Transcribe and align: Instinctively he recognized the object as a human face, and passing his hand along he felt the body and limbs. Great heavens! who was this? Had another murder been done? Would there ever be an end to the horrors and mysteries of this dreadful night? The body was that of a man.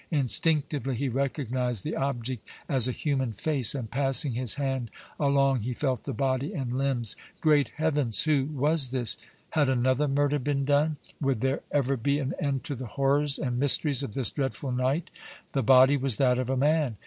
Instinctively 0.09 0.95
he 0.95 1.09
recognized 1.09 1.83
the 1.83 1.95
object 1.95 2.47
as 2.67 2.87
a 2.87 2.91
human 2.91 3.33
face, 3.33 3.75
and 3.75 3.91
passing 3.91 4.31
his 4.31 4.55
hand 4.55 4.89
along 5.19 5.59
he 5.59 5.75
felt 5.75 6.05
the 6.05 6.11
body 6.13 6.55
and 6.55 6.75
limbs. 6.75 7.15
Great 7.39 7.69
heavens! 7.77 8.23
who 8.23 8.45
was 8.45 8.89
this? 8.89 9.15
Had 9.51 9.69
another 9.69 10.07
murder 10.07 10.39
been 10.39 10.65
done? 10.65 10.97
Would 11.21 11.41
there 11.41 11.61
ever 11.69 11.97
be 11.97 12.17
an 12.17 12.33
end 12.39 12.63
to 12.63 12.73
the 12.73 12.87
horrors 12.87 13.37
and 13.37 13.59
mysteries 13.59 14.01
of 14.01 14.15
this 14.15 14.31
dreadful 14.31 14.71
night? 14.71 15.11
The 15.51 15.61
body 15.61 15.97
was 15.97 16.15
that 16.17 16.39
of 16.39 16.49
a 16.49 16.57
man. 16.57 16.97